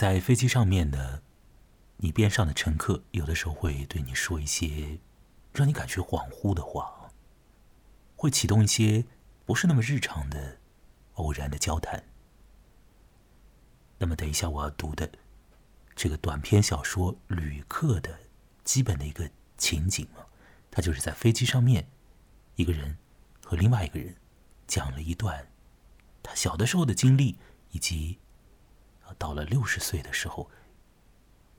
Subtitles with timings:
[0.00, 1.20] 在飞机上面呢，
[1.98, 4.98] 你边上的乘客有的时候会对你说一些
[5.52, 7.10] 让你感觉恍惚的话，
[8.16, 9.04] 会启动一些
[9.44, 10.56] 不是那么日常的
[11.16, 12.02] 偶然的交谈。
[13.98, 15.06] 那么，等一下我要读的
[15.94, 18.20] 这个短篇小说《旅客》的
[18.64, 20.24] 基本的一个情景啊，
[20.70, 21.86] 它就是在飞机上面，
[22.56, 22.96] 一个人
[23.44, 24.16] 和另外一个人
[24.66, 25.46] 讲了一段
[26.22, 27.36] 他小的时候的经历，
[27.72, 28.18] 以及
[29.18, 30.50] 到了六十岁的时候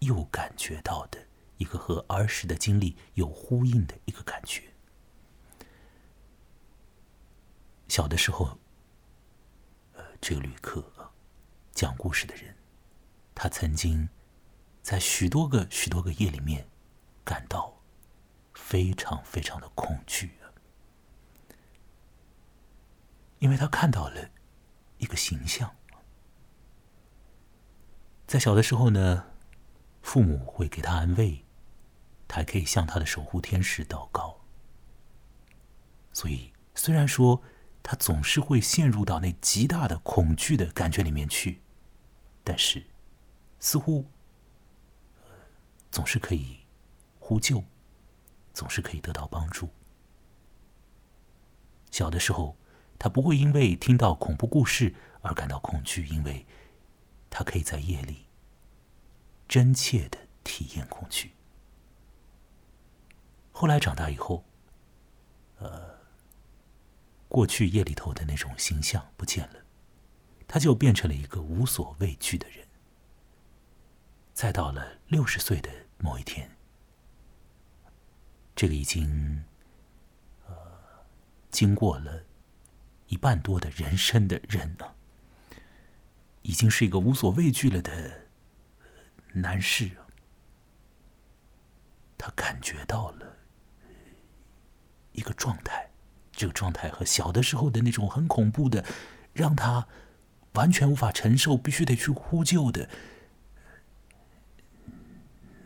[0.00, 1.26] 又感觉到的
[1.58, 4.62] 一个和儿时的经历有呼应的一个感觉。
[7.88, 8.58] 小的时候，
[9.92, 10.84] 呃，这个旅客。
[11.72, 12.56] 讲故事的人，
[13.34, 14.08] 他曾经
[14.82, 16.66] 在许多个、许多个夜里面
[17.22, 17.82] 感到
[18.54, 20.48] 非常非常的恐惧啊，
[23.40, 24.30] 因为他看到了
[24.96, 25.76] 一个形象。
[28.26, 29.26] 在小的时候呢，
[30.02, 31.44] 父母会给他安慰，
[32.26, 34.40] 他还可以向他的守护天使祷告。
[36.12, 37.42] 所以，虽然说
[37.82, 41.60] 他总是会陷入到那极大的恐惧的感觉里面去。
[42.42, 42.84] 但是，
[43.58, 44.06] 似乎
[45.90, 46.58] 总是可以
[47.18, 47.62] 呼救，
[48.52, 49.68] 总是可以得到帮助。
[51.90, 52.56] 小的时候，
[52.98, 56.46] 他不会因为听到恐怖故事而感到恐惧，因为
[57.30, 58.26] 他可以在夜里
[59.48, 61.32] 真切的体验恐惧。
[63.52, 64.44] 后来长大以后，
[65.58, 65.98] 呃，
[67.28, 69.64] 过去夜里头的那种形象不见了。
[70.48, 72.66] 他就变成了一个无所畏惧的人。
[74.32, 75.68] 再到了六十岁的
[75.98, 76.56] 某一天，
[78.54, 79.44] 这个已经
[80.46, 80.54] 呃
[81.50, 82.22] 经过了
[83.08, 84.94] 一半多的人生的人呢，
[86.46, 88.28] 已经是一个无所畏惧了的
[89.32, 89.90] 男士。
[92.16, 93.36] 他感觉到了
[95.12, 95.90] 一个状态，
[96.32, 98.84] 这个状态和小的时候的那种很恐怖的，
[99.32, 99.86] 让他。
[100.54, 102.88] 完全无法承受，必须得去呼救的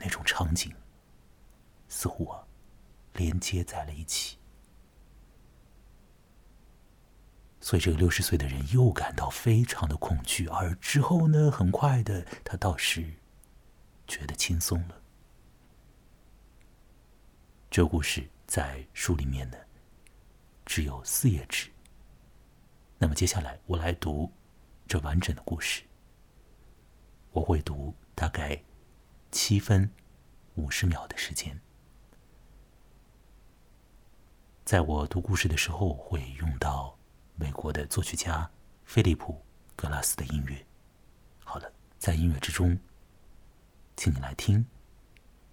[0.00, 0.74] 那种场景，
[1.88, 2.42] 似乎啊
[3.12, 4.39] 连接在了一起。
[7.60, 13.04] 所以，这个六十岁的人又感到非常的恐惧，而之后呢，很快的，他倒是
[14.06, 15.00] 觉得轻松了。
[17.70, 19.56] 这故事在书里面呢
[20.64, 21.70] 只有四页纸。
[22.98, 24.32] 那么，接下来我来读。
[24.88, 25.84] 这完整的故事，
[27.30, 28.60] 我会读大概
[29.30, 29.88] 七分
[30.56, 31.56] 五十秒的时间。
[34.64, 36.98] 在我读故事的时候，会用到
[37.40, 38.50] 美国的作曲家
[38.84, 39.32] 菲利普·
[39.74, 40.62] 格拉斯的音乐。
[41.42, 42.78] 好了，在音乐之中，
[43.96, 44.62] 请你来听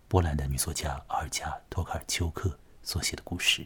[0.09, 3.61] 波兰的女作家阿尔加·托卡尔丘克所写的故事《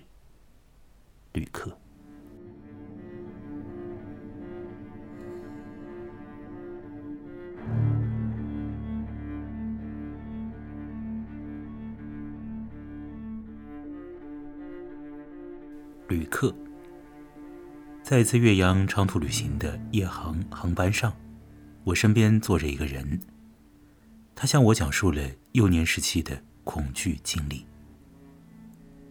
[1.32, 1.72] 旅客》。
[16.08, 16.54] 旅客
[18.12, 21.16] 在一次岳阳长途旅行的夜航航班上，
[21.86, 23.18] 我身边坐着一个人。
[24.36, 27.66] 他向我讲述了幼年时期的恐惧经历。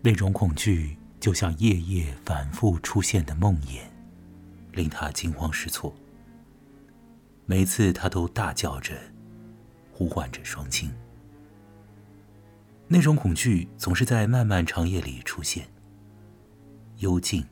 [0.03, 3.81] 那种恐惧就像夜夜反复出现的梦魇，
[4.73, 5.95] 令他惊慌失措。
[7.47, 8.93] 每次他都大叫着，
[9.95, 10.93] 呼唤着双亲。
[12.87, 15.67] 那种恐惧总是在漫漫长夜里出现。
[16.99, 17.43] 幽静、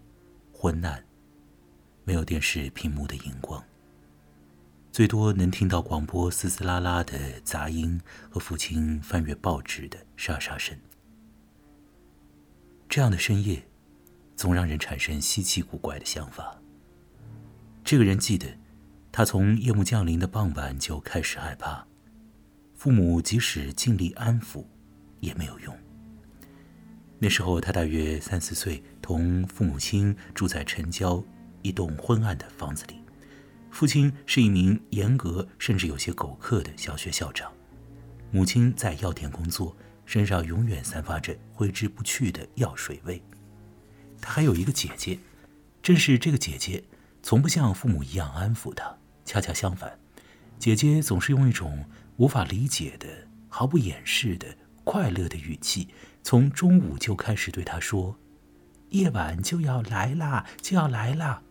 [0.52, 1.02] 昏暗，
[2.08, 3.62] 没有电视屏幕的荧光，
[4.90, 10.74] 最多能听到广播嘶嘶啦啦的杂音和父亲翻阅报纸的沙沙声。
[12.88, 13.62] 这样的深夜，
[14.34, 16.58] 总让人产生稀奇古怪的想法。
[17.84, 18.46] 这个人记得，
[19.12, 21.86] 他从夜幕降临的傍晚就开始害怕，
[22.74, 24.64] 父母即使尽力安抚，
[25.20, 25.76] 也没有用。
[27.18, 31.22] 那时候他大约三四岁，同父母亲住在城郊
[31.62, 32.94] 一栋昏暗的房子里。
[33.70, 37.52] 父亲是一名严格甚至有些苟刻的小学校长，
[38.30, 39.76] 母亲在药店工作，
[40.06, 43.22] 身上永远散发着挥之不去的药水味。
[44.20, 45.18] 他还有一个姐姐，
[45.82, 46.82] 正是这个姐姐，
[47.22, 49.98] 从不像父母一样安抚他，恰恰相反，
[50.58, 51.84] 姐姐总是用一种
[52.16, 53.06] 无法理解的、
[53.48, 54.46] 毫不掩饰的
[54.82, 55.88] 快乐的语气。
[56.24, 58.18] 从中午就开始对他说
[58.90, 61.42] ：“夜晚就要来啦，就要来啦。”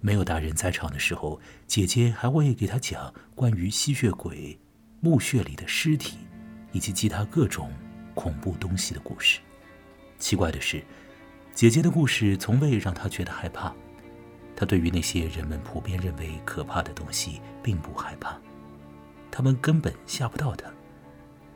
[0.00, 4.58] 没有大人在场的时候，姐姐还会给他讲关于吸血鬼、
[5.00, 6.18] 墓穴里的尸体，
[6.72, 7.72] 以及其他各种
[8.14, 9.40] 恐怖东西的故事。
[10.18, 10.82] 奇怪的是，
[11.52, 13.74] 姐姐的故事从未让他觉得害怕。
[14.56, 18.36] 他对于那些人们普遍认为可怕的东西并不害怕，
[19.30, 20.68] 他们根本吓不到他。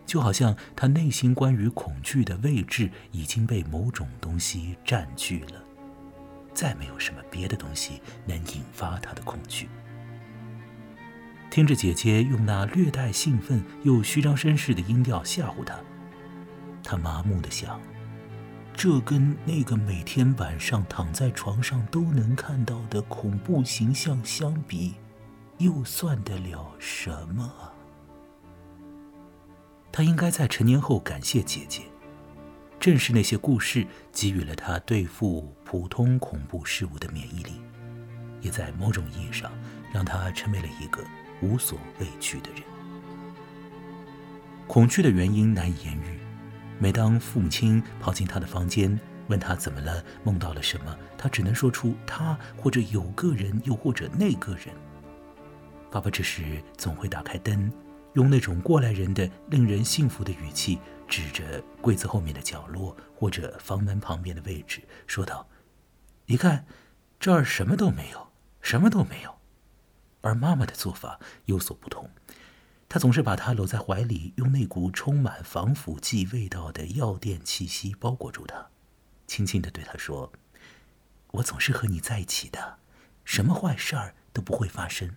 [0.05, 5.62] 就好像他内心关于恐惧的位置已经被某种东西占据了，
[6.55, 9.69] 再没有什么别的东西能引发他的恐惧。
[11.51, 15.79] 听着姐姐用那略带兴奋又虚张声势的音调吓唬他，
[16.83, 17.79] 他麻木的想：
[18.75, 24.95] 这跟那个每天晚上躺在床上都能看到的恐怖形象相比，
[25.59, 27.53] 又算得了什么？
[29.93, 31.83] 他应该在成年后感谢姐姐，
[32.83, 37.53] 正是那些故事给予了他对付普通恐怖事物的免疫力，
[38.41, 39.53] 也在某种意义上
[39.95, 41.01] 让他成为了一个
[41.41, 42.63] 无所畏惧的人。
[44.67, 46.19] 恐惧的原因难以言喻，
[46.81, 54.75] 每当父母亲跑进他的房间，问他怎么了，梦到了什么，他只能说出他或者有个人，又或者那个人。
[55.89, 57.73] 爸爸这时总会打开灯。
[58.15, 60.79] 用那种过来人的、令人信服的语气，
[61.09, 65.49] 指着柜子后面的角落或者房门旁边的位置，说道
[66.27, 66.67] ：“你看，
[67.19, 68.29] 这儿什么都没有，
[68.61, 69.35] 什么都没有。”
[70.21, 72.11] 而妈妈的做法有所不同，
[72.89, 78.69] 她总是把他搂在怀里，用那股充满防腐剂味道的药店气息包裹住他，
[79.27, 80.31] 轻轻的对他说
[81.33, 82.79] ：“我总是和你在一起的，
[83.25, 85.17] 什么坏事儿都不会发生。”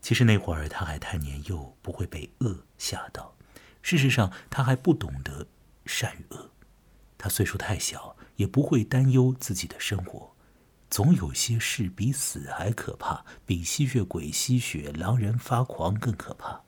[0.00, 3.34] 其实那会儿他还太年幼，不会被恶吓到。
[3.82, 5.46] 事实上，他还不懂得
[5.86, 6.50] 善与恶。
[7.16, 10.34] 他岁数太小，也不会担忧自己的生活。
[10.90, 16.62] 总有些事比死还可怕，比吸血鬼吸血、狼人发狂更可怕。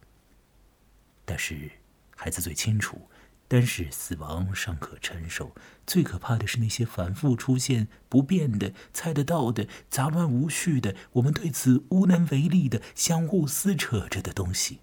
[1.24, 1.70] 但是，
[2.16, 3.08] 孩子最清楚。
[3.52, 14.78] 但是死亡尚可承受，最可怕的是那些反复出现、不变的、猜得到的、杂乱无序的、我们对此无能为力的、相互撕扯着的东西。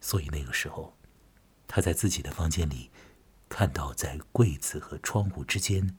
[0.00, 0.96] 所以那个时候，
[1.66, 2.90] 他在自己的房间里，
[3.50, 5.98] 看到在柜子和窗户之间，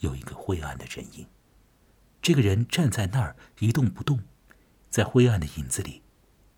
[0.00, 1.24] 有一个灰暗的人影。
[2.20, 4.24] 这个人站在那儿一动不动，
[4.90, 6.02] 在灰暗的影子里，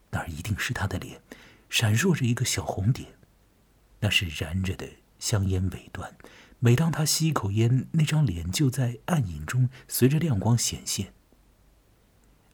[0.08, 1.20] 那儿一定是他的脸，
[1.68, 3.10] 闪烁着一个小红点。
[4.00, 4.86] 那是燃着的
[5.18, 6.14] 香烟尾端，
[6.58, 11.14] 每当他吸一口烟，那张脸就在暗影中随着亮光显现。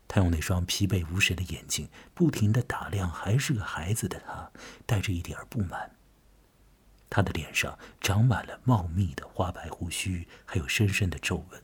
[0.06, 4.50] 他用那双疲惫无神的眼睛不停的打量还是个孩子的他，
[4.84, 5.96] 带着一点不满。
[7.08, 11.62] 他的脸上长满了茂密的花白胡须，还有深深的皱纹。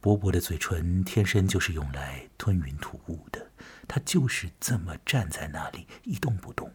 [0.00, 3.50] 薄薄的嘴唇天生就是用来吞云吐雾的，
[3.88, 6.72] 他就是这么站在那里一动不动。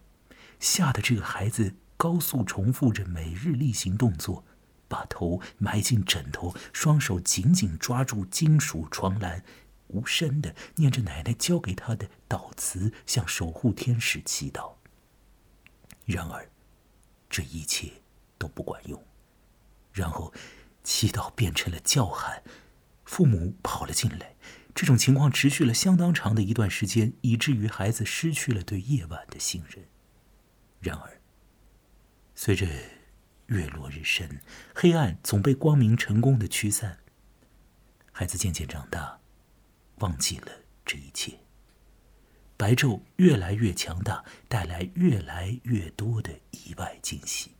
[0.60, 4.46] 吓得这个孩子高速重复着每日例行动作，
[4.88, 9.44] 把头埋进枕头，双手紧紧抓住金属床栏，
[9.88, 14.74] 无声的念着奶奶教给他的祷词，向守护天使祈祷。
[16.06, 16.50] 然而，
[17.30, 17.92] 这一切
[18.38, 19.02] 都不管用。
[19.94, 20.34] 然后，
[20.84, 22.44] 祈祷变成了叫喊，
[23.06, 24.36] 父母跑了进来。
[24.76, 29.86] 这种情况持续了相当长的一段时间，以至于孩子失去了对夜晚的信任。
[30.84, 31.22] 然而，
[32.36, 32.68] 随着
[33.46, 34.42] 月落日升，
[34.76, 37.00] 黑暗总被光明成功的驱散。
[38.12, 39.22] 孩子渐渐长大，
[40.00, 40.52] 忘记了
[40.86, 41.40] 这一切。
[42.58, 47.52] 白昼越来越强大，带来越来越多的意外惊喜。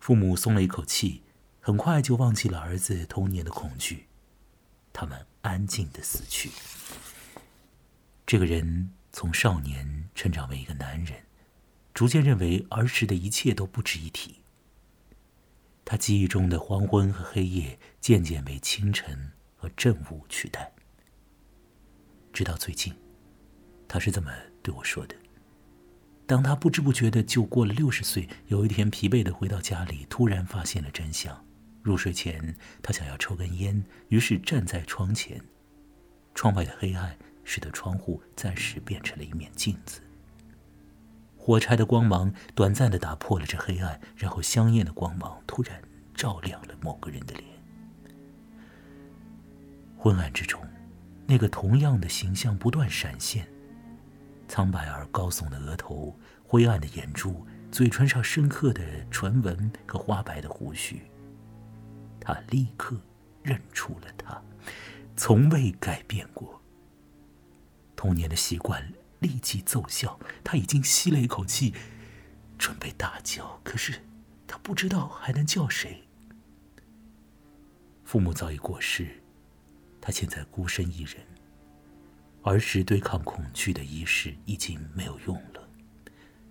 [0.00, 1.22] 父母松了一口气，
[1.60, 4.08] 很快就忘记了儿子童年的恐惧。
[4.92, 6.50] 他们安静的死去。
[8.26, 8.90] 这个人。
[9.12, 11.14] 从少年成长为一个男人，
[11.92, 14.36] 逐渐认为儿时的一切都不值一提。
[15.84, 20.72] 他记忆中的黄昏和黑夜渐渐被清晨和正午取代。
[22.32, 22.94] 直到最近，
[23.88, 24.30] 他是这么
[24.62, 25.16] 对我说的：
[26.26, 31.44] 当他不知不觉的就过了六十岁，有一天疲惫的回到家里，突然发现了真相。
[31.82, 35.42] 入睡前，他想要抽根烟，于是站在窗前，
[36.34, 37.18] 窗外的黑暗。
[37.44, 40.00] 使得窗户暂时变成了一面镜子，
[41.36, 45.80] 火柴的光芒短暂的打破了这黑暗，然后香艳的光芒突然
[46.14, 47.44] 照亮了某个人的脸。
[49.96, 50.60] 昏暗之中，
[51.26, 53.46] 那个同样的形象不断闪现：
[54.48, 61.02] 苍白而高耸的额头，灰暗的眼珠，嘴唇上深刻的唇纹和花白的胡须。
[62.20, 62.96] 他立刻
[63.42, 64.40] 认出了他，
[65.16, 66.59] 从未改变过。
[68.00, 71.74] 童年的习惯立即奏效，他已经吸了一口气，
[72.56, 74.00] 准备大叫，可是
[74.46, 76.02] 他不知道还能叫谁。
[78.02, 79.20] 父母早已过世，
[80.00, 81.16] 他现在孤身一人，
[82.42, 85.68] 儿时对抗恐惧的仪式已经没有用了。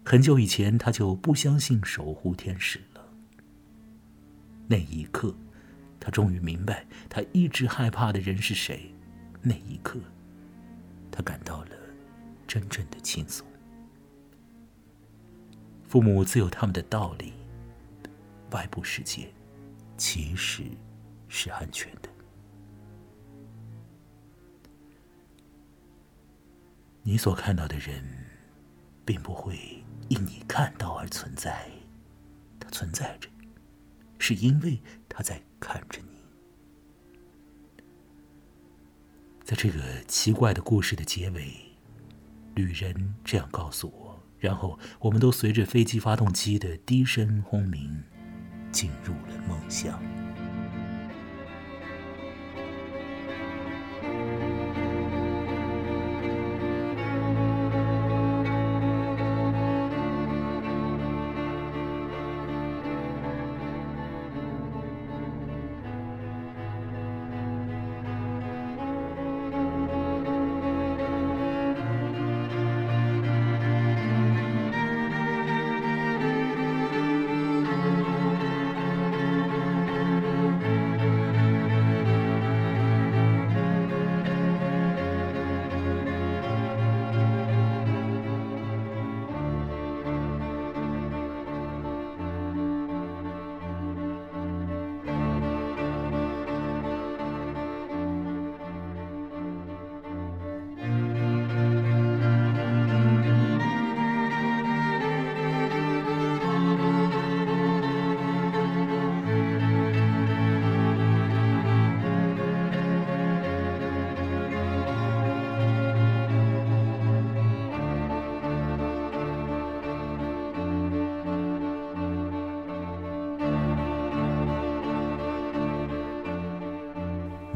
[0.06, 3.04] 很久以前，他就不相信守护天使了。
[4.68, 5.36] 那一刻，
[6.00, 8.94] 他终于明白，他一直害怕的人是谁。
[9.42, 10.00] 那一刻，
[11.20, 11.72] 他感到了
[12.48, 13.46] 真正的轻松。
[15.84, 17.34] 父母自有他们的道理，
[18.52, 19.30] 外部世界
[19.98, 20.64] 其实
[21.28, 22.08] 是安全的。
[27.04, 28.02] 你所看到的人，
[29.04, 29.84] 并不会。
[30.08, 31.70] 因你看到而存在，
[32.62, 33.30] 它存在着，
[34.18, 36.19] 是因为他在看着你。
[39.50, 41.52] 在这个奇怪的故事的结尾，
[42.54, 48.04] 旅人这样告诉我，然后我们都随着飞机发动机的低声轰鸣，
[48.72, 50.00] 进入了梦乡。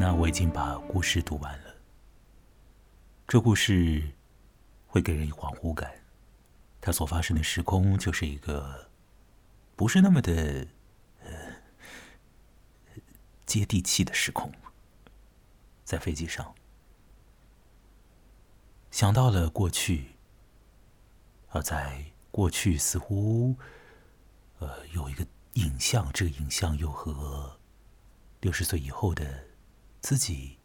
[0.06, 1.74] 那我已经把故事读完了。
[3.26, 4.06] 这故事
[4.86, 5.90] 会给人以恍惚感，
[6.78, 8.90] 它所发生的时空就是一个
[9.74, 10.66] 不是那么的
[11.22, 11.30] 呃
[13.46, 14.52] 接地气的时空。
[15.86, 16.54] 在飞机上，
[18.90, 20.16] 想到了过去，
[21.48, 23.56] 而在过去似乎
[24.58, 27.58] 呃有一个影像，这个影像又和
[28.42, 29.46] 六十岁以后的。
[30.04, 30.58] 自己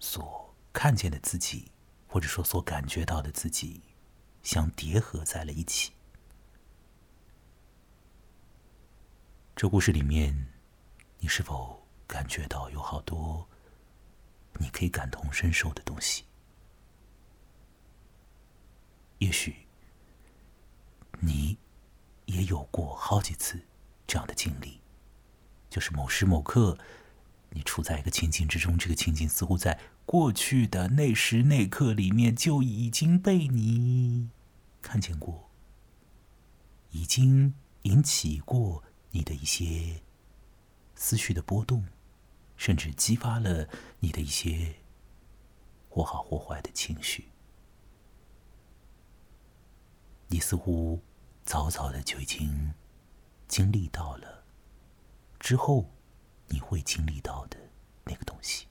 [0.00, 1.70] 所看见的自己，
[2.08, 3.80] 或者说所感觉到的自己，
[4.42, 5.92] 相叠合在了一起。
[9.54, 10.48] 这故事里面，
[11.20, 13.48] 你是否感觉到有好多
[14.54, 16.24] 你可以感同身受的东西？
[19.18, 19.54] 也许
[21.20, 21.56] 你
[22.24, 23.64] 也有过好几次
[24.04, 24.80] 这样的经历，
[25.70, 26.76] 就是某时某刻。
[27.58, 34.30] 你处在一个情境之中，这个情境似乎在过去的那时那刻里面就已经被你
[34.80, 35.50] 看见过，
[36.92, 40.02] 已经引起过你的一些
[40.94, 41.84] 思绪的波动，
[42.56, 44.76] 甚至激发了你的一些
[45.88, 47.26] 或好或坏的情绪。
[50.28, 51.02] 你似乎
[51.42, 52.72] 早早的就已经
[53.48, 54.44] 经历到了
[55.40, 55.90] 之后。
[56.48, 57.58] 你会经历到的
[58.04, 58.66] 那个东西。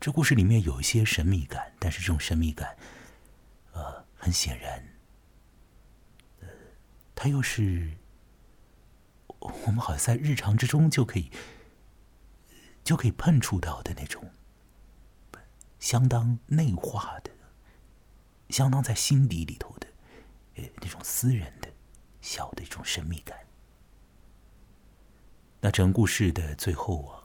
[0.00, 2.76] 这故事里面有一些神秘感，但是这种神秘感，
[3.72, 4.84] 呃，很显然，
[6.40, 6.48] 呃，
[7.14, 7.96] 它又是
[9.38, 11.30] 我们好像在日常之中就可以
[12.82, 14.28] 就可以碰触到的那种，
[15.78, 17.30] 相当内化的、
[18.48, 19.86] 相当在心底里头的，
[20.56, 21.68] 呃，那种私人的
[22.20, 23.38] 小的一种神秘感。
[25.64, 27.22] 那整故事的最后啊，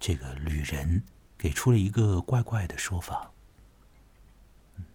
[0.00, 1.02] 这个旅人
[1.36, 3.30] 给出了一个怪怪的说法。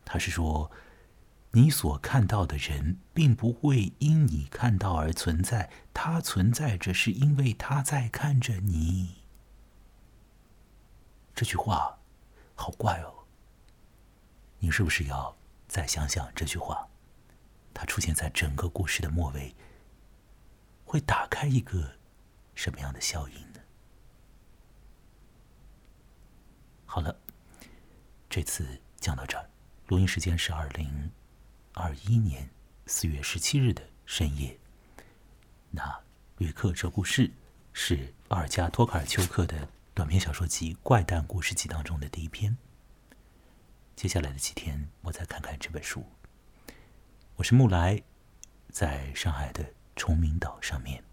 [0.04, 0.72] 他是说，
[1.52, 9.22] 你所看到的人，并不会因你看到而存在，他存在着是因为他在看着你。
[11.36, 12.00] 这句话
[12.56, 13.14] 好怪哦。
[14.58, 16.88] 你是不是要再想想这句话？
[17.72, 19.56] 它出现在整个故事的末尾。
[20.84, 22.00] 会打开一个
[22.56, 23.60] 什么样的效应呢？
[26.86, 27.18] 好了，
[28.30, 29.50] 这次讲到这儿，
[29.88, 31.12] 录音时间是二零
[31.74, 32.50] 二一年
[32.86, 34.60] 四月十七日的深夜。
[35.70, 35.84] 那
[36.38, 37.28] 《旅客这故事》
[37.72, 42.58] 是奥尔加·托卡尔丘克的短篇小说集《怪诞故事集》当中的第一篇。
[43.96, 46.06] 接下来的几天，我再看看这本书。
[47.36, 48.04] 我是木来，
[48.70, 51.04] 在上海的崇明岛上面。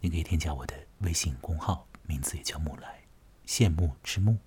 [0.00, 3.02] 你可以添加我的微信公号，名字也叫木来，
[3.46, 4.38] 羡慕之慕。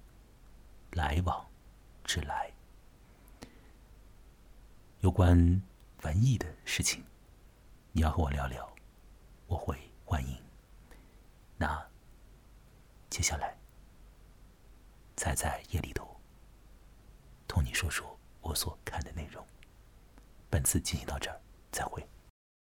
[0.91, 1.49] 来往
[2.03, 2.53] 之来，
[4.99, 5.63] 有关
[6.03, 7.03] 文艺的事情，
[7.91, 8.71] 你要和我聊聊，
[9.47, 10.37] 我会欢迎。
[11.57, 11.83] 那
[13.09, 13.57] 接下来，
[15.15, 16.15] 再在夜里头，
[17.47, 19.43] 同你说说我所看的内容。
[20.51, 21.41] 本次进行到这儿，
[21.71, 22.07] 再会。